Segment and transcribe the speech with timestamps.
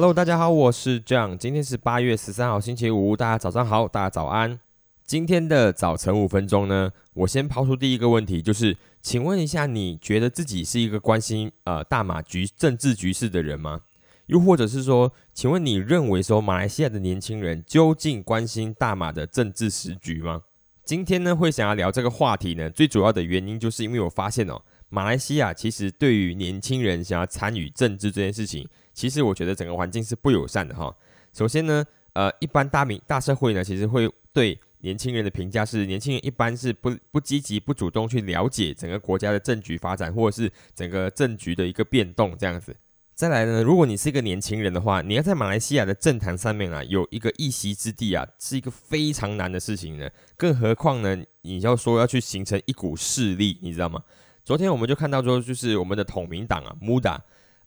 [0.00, 4.60] Hello，大家好，我是 John，今天是八月十三号星期五，大家早上好，大家早安。
[5.04, 13.80] 今天的早晨五分钟呢，我先抛出第一个问题，就是请问一下，你觉得自己是一个关心呃大马局政治局势的人吗？
[14.26, 20.42] 又或者是说，请问你认为说马来西亚的年轻人究竟关心大马的政治时局吗？
[20.84, 28.68] 今天呢会想要聊这个话题呢，最主要的原因就是因为我发现哦，马来西亚其实对于年轻人想要参与政治这件事情。
[28.94, 30.94] 其实我觉得整个环境是不友善的哈。
[31.32, 42.74] 首先呢，呃，一般大民大社会呢，其实会对年轻人的评价是，年轻人一般是不不积极、不主动去了解整个国家的政局发展，或者是整个政局的一个变动这样子。
[43.14, 50.08] 再来呢，如果你是一个年轻人的话，你要在马来西亚的政坛上面啊，有一个一席之地啊，是一个非常难的事情呢。
[50.36, 54.02] 更何况呢，你要说要去形成一股势力，你知道吗？
[54.48, 57.18] 昨天我们就看到说，就是我们的统民党啊，MUDA。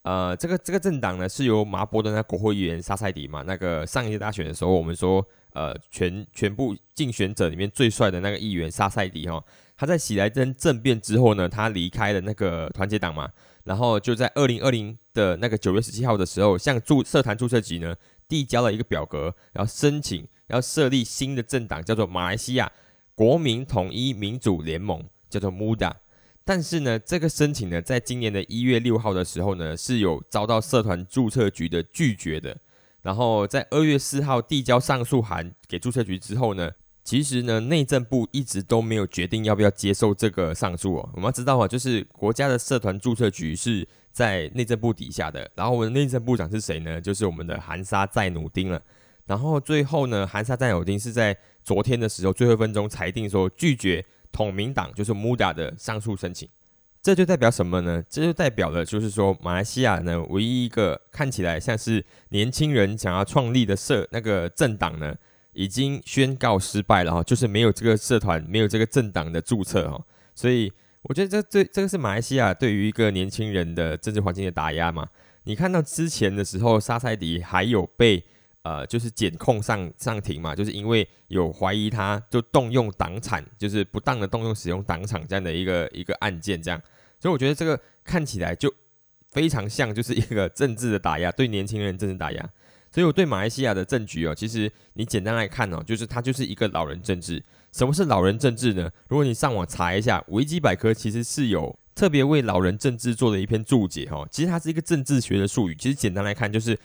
[0.01, 3.43] 呃，这个这个政党呢，是由麻波的那国会议员沙塞迪嘛。
[3.43, 9.43] 那个上一届大选的时候，我们说，呃，全全部竞选者里面最帅的那个议员沙塞迪哈，
[9.77, 13.29] 他在喜来登政变之后呢，他离开了那个团结党嘛，
[13.63, 17.95] 然后就在二零二零的那个九月十七号的时候，向注社团注册局呢
[18.27, 22.71] 递交了一个表格，然后申请要设立新的政党，叫做马来西亚
[23.13, 25.91] 国民统一民主联盟，叫做 MUDA。
[26.43, 32.57] 但是呢，这个申请呢，在今年的一月六号的时候呢，是有遭到社团注册局的拒绝的。
[33.03, 36.71] 然后在二月四号递交上诉函给注册局之后呢，
[37.03, 41.09] 其实呢，内政部一直都没有决定要不要接受这个上诉哦。
[41.13, 46.99] 我们要知道啊，就是国家的社团注册局是在内政部底下的，然后我们的内政部长是谁呢？
[46.99, 48.81] 就是我们的韩沙在努丁了。
[49.25, 54.03] 然后最后呢，韩沙在努丁是在昨天的时候最后一分钟裁定说拒绝。
[54.31, 56.47] 统民党就是 MUDA 的上诉申请，
[57.01, 58.03] 这就代表什么呢？
[58.09, 65.15] 这就代表了，就是说马来西亚呢，唯一一个看起来像是年轻人想要创立的社那个政党呢，
[65.53, 70.01] 已经宣告失败了哈，就是没有这个社团，没有这个政党的注册哈。
[70.33, 70.71] 所以
[71.01, 75.07] 我觉得这这这个是马来西亚对于一个年轻人的政治环境的打压嘛。
[75.43, 78.23] 你看到之前的时候，沙塞迪还有被。
[78.63, 86.79] 呃，就是检控上上庭嘛，就是因为有怀疑他就动用党产，就是不当的动用使用党产这样的一个一个案件，这样，
[87.19, 88.71] 所以我觉得这个看起来就
[89.31, 92.49] 非常像就是一个政治的打压，对年轻人政治打压。
[92.91, 97.43] 所以我对马来西亚的政局哦，其实你简单来看哦，就是它就是一个老人政治。
[97.71, 98.91] 什么是老人政治呢？
[99.07, 104.27] 如果你上网查一下维基百科，其实是有特别为老人政治做的一篇注解哈。
[104.29, 106.77] 其实它是一个政治学的术语，其实简单来看就是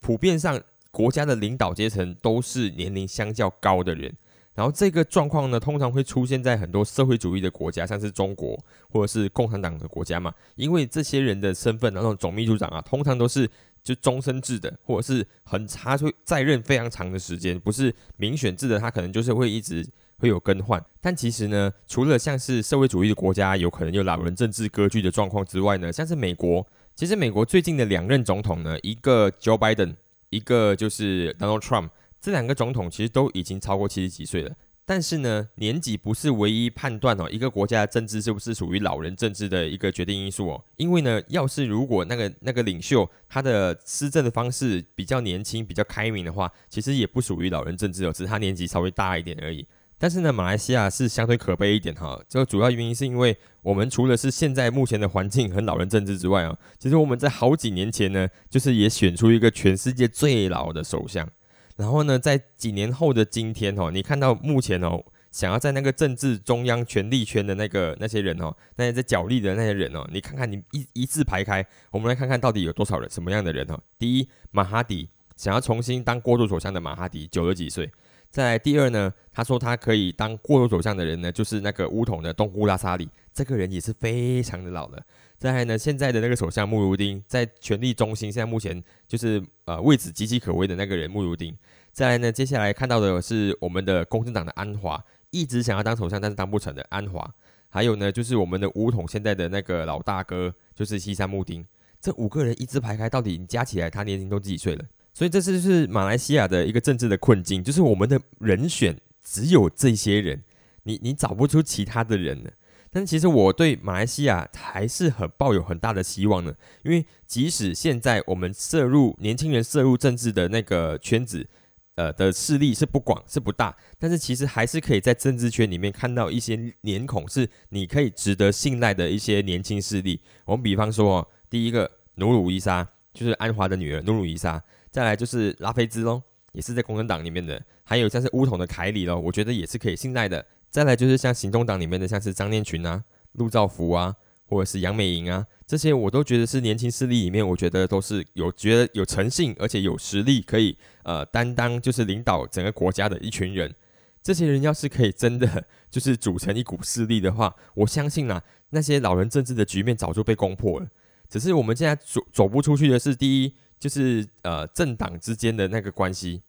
[0.00, 0.60] 普遍上。
[0.94, 4.14] 国家的领导阶层都是年龄相较高的人，
[4.54, 8.56] 然后这个状况呢，通常会出现在很多社会主义的国家，像是中国
[8.88, 10.32] 或者是共产党的国家嘛。
[10.54, 13.50] 因为这些人的身份，那种总秘书长啊，通常都是
[13.82, 19.84] 就终身制的，或者是很他会在任非常长的时间，不是民选制的，他可能就是会一直
[20.18, 20.80] 会有更换。
[21.00, 29.96] 但其实呢，除了像是社会主义的国家有可能有老人政治割据的状况之外呢，像是美国，其实美国最近的两任总统呢，一个 Joe Biden。
[30.34, 31.90] 一个就是 Donald Trump，
[32.20, 40.64] 这两个总统其实都已经超过七十几岁了，但是呢，年纪不是唯一判断哦一个国家的政治是不是属于老人政治的一个决定因素哦。
[40.76, 49.64] 因为呢，要是如果那个那个领袖他的施政的方式比较年轻、比较开明的话，其实也不属于老人政治哦，只是他年纪稍微大一点而已。
[49.98, 52.20] 但是呢，马来西亚是相对可悲一点哈。
[52.28, 61.28] 这个主要原因是因为我们除了是现在目前的环境很老人政治之外啊， 其实我们在好几年前呢，就是也选出一个全世界最老的首相。
[61.76, 73.80] 然后呢，在几年后的今天哦，你看到目前哦，想要在那个政治中央权力圈的那个那些人哦，那些在角力的那些人哦，你看看你一一字排开，我们来看看到底有多少人，什么样的人哦？
[73.98, 77.90] 第一，马哈迪想要重新当过渡首相的马哈迪，九十几岁。
[78.34, 85.00] 再第二呢，他说他可以当过渡首相的人呢，就是那个乌统的东姑拉沙里，这个人也是非常的老了。
[85.38, 91.56] 再来呢，现在的那个首相穆如丁在权力中心，现在目前就是呃位置岌岌可危的那个人穆如丁。
[91.92, 97.32] 再来呢，接下来看到的是我们的公正党的安华，一直想要当首相，但是当不成的安华。
[97.68, 101.64] 还有呢，就是我们的乌统现在的那个老大哥，就是西山穆丁。
[102.00, 104.84] 这五个人一字排开，到底加起来他年龄都几岁了？
[105.14, 110.42] 所以这次是马来西亚的一个政治的困境，就是我们的人选只有这些人，
[110.82, 112.50] 你你找不出其他的人了。
[112.90, 121.46] 但其实我对马来西亚还是很抱有很大的希望的，因为即使现在我们涉入年轻人涉入政治的那个圈子，
[121.94, 130.20] 呃的势力是不广是不大，但是其实还是可以在政治圈里面看到一些脸孔是你可以值得信赖的一些年轻势力。
[130.44, 134.62] 我们比方说，第一个努鲁伊莎就是安华的女儿努鲁伊莎。
[134.94, 140.46] 再来就是拉菲兹喽，也是在共产党里面的，还有像是乌统的凯里喽，我觉得也是可以信赖的。
[140.70, 143.02] 再来就是像行动党里面的，像是张念群啊、
[143.32, 144.14] 陆兆福啊，
[144.46, 153.74] 或者是杨美莹啊，这些我都觉得是年轻势力里面，我觉得都是有觉得有诚信，而且有实力可以呃担当，就是领导整个国家的一群人。
[154.22, 160.86] 这些人要是可以真的 就是组成一股势力的话，我相信啊，那些老人政治的局面早就被攻破了。
[161.28, 163.54] 只是我们现在走走不出去的是，第一
[163.84, 166.40] 就是呃政党之间的那个关系，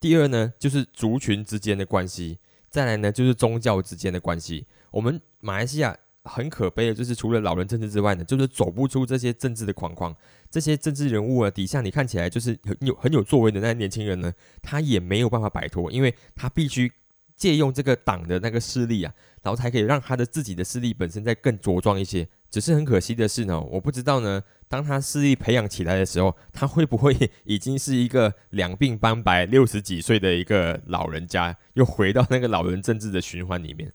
[0.00, 4.66] 第二呢就是族群之间的关系，再来呢就是宗教之间的关系。
[4.90, 10.12] 我们马来西亚很可悲的就是，除了老人政治之外呢，就是走不出这些政治的框框。
[10.50, 16.90] 这些政治人物啊，底下你看起来就是很有很有作为的那些年轻人呢，他也没有办法摆脱，因为他必须。
[17.36, 22.28] 借用这个党的那个势力啊，然后才可以让他的自己的势力本身再更茁壮一些。
[22.50, 33.92] 只是很可惜的是呢，我不知道呢，当他势力培养起来的时候，他会不会已经是一个两鬓斑白、六十几岁的一个老人家，又回到那个老人政治的循环里面。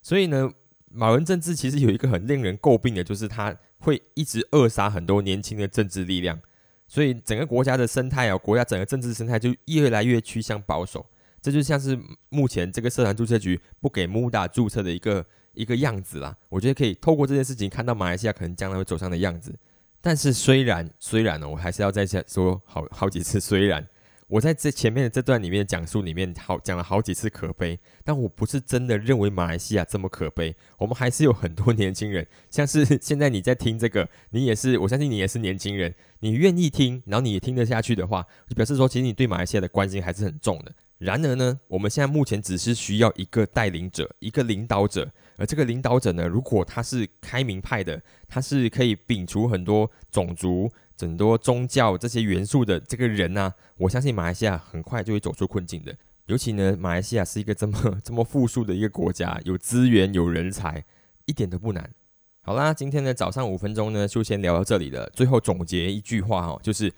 [0.00, 0.50] 所以呢，
[0.90, 6.40] 马文政治其实有一个很令人诟病的，就是他会一直扼杀很多年轻的政治力量。
[6.88, 11.06] 所以整个国家的生态啊，国家整个政治生态就越来越趋向保守。
[11.42, 11.98] 这就像是
[12.30, 15.24] 目前这个社团注册局不给 MUDA 注册的一个
[15.54, 16.36] 一个样子啦。
[16.48, 19.54] 我觉得可以透过这件事情看到马来西亚可能将来会走上的样子。
[20.00, 23.38] 但是虽然虽然呢，我还是要再说好好几次。
[23.38, 23.86] 虽然
[24.28, 30.54] 我在这前面的这段里面讲述里面好讲了好几次可悲，但我不是真的认为马来西亚这么可悲。
[30.78, 40.72] 我们还是有很多年轻人，像是现在你在听这个，你也是，我相信你也是年轻人，你愿意听，然后你也听得下去的话，就表示说其实你对马来西亚的关心还是很重的。
[41.00, 45.10] 然而呢，我们现在目前只是需要一个带领者，一个领导者。
[45.38, 55.96] 而这个领导者呢，如果他是开明派的，他是可以摒除很多种族、很多宗教这些元素的这个人呢，我相信马来西亚很快就会走出困境的。
[56.26, 60.84] 尤其呢，马来西亚是一个这么这么富庶的一个国家，有资源、有人才，
[61.24, 61.90] 一点都不难。
[62.42, 65.08] 好啦，今天的早上五分钟呢，就先聊到这里了。
[65.14, 66.92] 最后总结一句话哈，就是。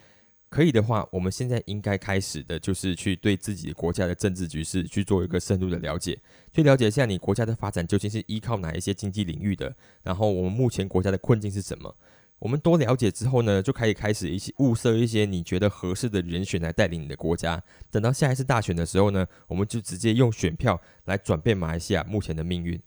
[0.52, 6.18] 可以的话，我们现在应该开始的就是去对自己国家的政治局势去做一个深入的了解，
[6.52, 11.96] 去了解一下你国家的发展究竟是依靠哪一些经济领域的，然后我们目前国家的困境是什么。
[12.38, 17.62] 我们多了解之后呢，就可以开始一些物色一些你觉得合适的人选来带领你的国家。
[17.90, 22.78] 等到下一次大选的时候呢，我们就直接用选票来转变马来西亚目前的命运。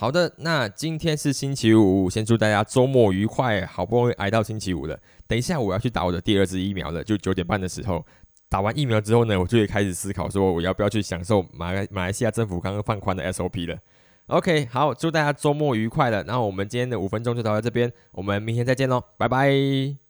[0.00, 3.66] 好的，那今天是星期五，先祝大家周末愉快。
[3.66, 4.96] 好不容易挨到星期五了，
[5.26, 8.06] 等一下我要去打我的第二支疫苗了，就九点半的时候
[8.48, 13.76] 打完疫苗之后呢，我就会开始思考说我要不要去享受马来马来西亚政府刚刚放宽的 SOP 了。
[14.28, 16.22] OK，好，祝大家周末愉快了。
[16.22, 20.07] 然后我们今天的五分钟就到这边，我们明天再见喽，拜拜。